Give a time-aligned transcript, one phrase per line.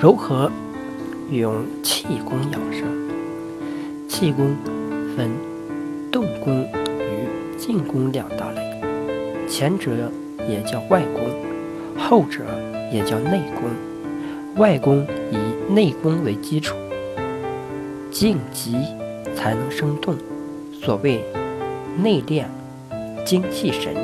[0.00, 0.48] 柔和
[1.28, 2.86] 用气功养生。
[4.06, 4.56] 气功
[5.16, 5.28] 分
[6.12, 6.64] 动功
[7.00, 8.80] 与静功两大类，
[9.48, 9.90] 前者
[10.48, 11.24] 也叫外功，
[11.98, 12.44] 后者
[12.92, 13.68] 也叫内功。
[14.56, 16.76] 外功以内功为基础，
[18.12, 18.76] 静极
[19.34, 20.14] 才能生动。
[20.80, 21.24] 所谓
[22.00, 22.48] 内练
[23.26, 23.96] 精气神，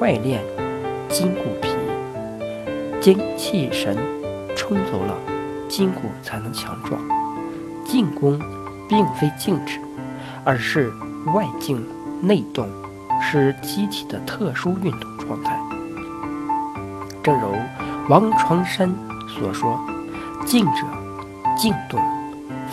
[0.00, 0.42] 外练
[1.10, 1.68] 筋骨皮。
[3.02, 3.94] 精气神
[4.56, 5.14] 充足了，
[5.68, 7.00] 筋骨才能强壮。
[7.84, 8.40] 静功
[8.88, 9.78] 并非静止，
[10.44, 10.92] 而是
[11.34, 11.84] 外静
[12.22, 12.68] 内动，
[13.20, 15.60] 是机体的特殊运动状态。
[17.22, 17.54] 正如
[18.08, 18.92] 王传山
[19.28, 19.78] 所说
[20.46, 20.86] ：“静者
[21.56, 22.00] 静动，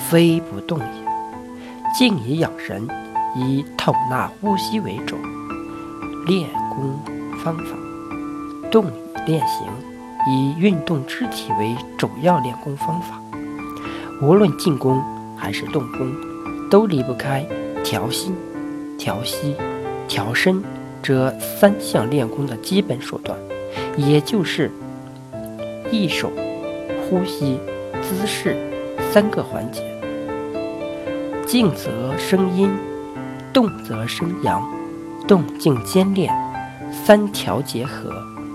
[0.10, 0.86] 非不动也。
[1.94, 2.88] 静以养神，
[3.36, 5.18] 以透纳呼吸为主，
[6.26, 7.00] 练功
[7.44, 7.76] 方法；
[8.72, 8.92] 动以
[9.26, 9.68] 练形。”
[10.30, 13.20] 以运动肢体为主要练功方法，
[14.22, 15.02] 无论进攻
[15.36, 16.14] 还是动功，
[16.70, 17.44] 都离不开
[17.84, 18.36] 调心、
[18.98, 19.56] 调息、
[20.08, 20.64] 调身
[21.02, 23.36] 这三项练功的基本手段，
[23.98, 24.72] 也就是
[25.92, 26.32] 意手、
[27.10, 27.58] 呼吸、
[28.04, 28.56] 姿势
[29.12, 29.82] 三个环节。
[31.48, 32.70] 静则生阴，
[33.52, 34.64] 动则生阳，
[35.28, 36.32] 动静兼练，
[37.04, 38.14] 三条结合，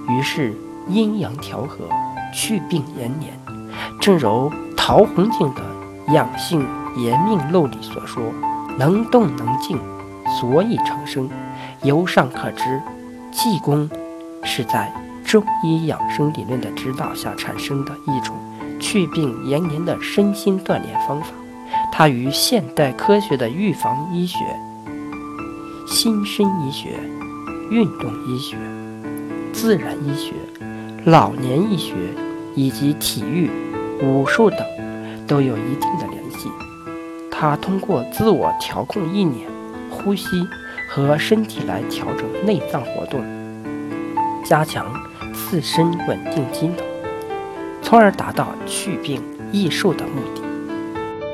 [0.09, 0.55] 于是。
[0.89, 1.89] 阴阳调和，
[2.35, 3.33] 祛病延年。
[4.01, 5.63] 正如陶弘景的
[6.13, 8.23] 《养性延命录》里所说
[8.79, 9.79] ：“能动能静，
[10.41, 11.29] 所以长生。”
[11.83, 12.81] 由上可知，
[13.31, 13.89] 气功
[14.43, 14.93] 是在
[15.25, 18.35] 中医养生理论的指导下产生的一种
[18.81, 21.29] 祛病延年的身心锻炼方法。
[21.93, 24.39] 它与现代科学的预防医学、
[25.87, 26.99] 新生医学、
[27.71, 28.57] 运动医学、
[29.53, 30.33] 自然医学。
[31.07, 31.95] 老年医学
[32.57, 33.49] 以及体育、
[34.03, 34.59] 武术等
[35.25, 36.51] 都有一定的联系。
[37.31, 39.49] 它通过自我调控意念、
[39.89, 40.27] 呼吸
[40.91, 43.25] 和身体来调整内脏活动，
[44.45, 44.93] 加强
[45.33, 46.85] 自身稳定机能，
[47.81, 49.23] 从而达到祛病
[49.53, 50.46] 益寿的目的。